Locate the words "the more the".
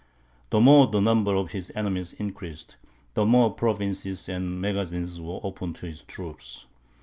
0.49-0.99